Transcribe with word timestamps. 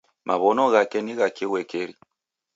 Maw'ono 0.27 0.63
ghake 0.73 0.97
ni 1.01 1.13
ghake 1.19 1.45
uekeri 1.51 1.93